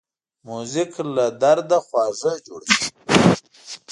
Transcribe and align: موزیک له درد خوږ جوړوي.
موزیک 0.47 0.91
له 1.15 1.25
درد 1.41 1.69
خوږ 1.87 2.15
جوړوي. 2.45 2.85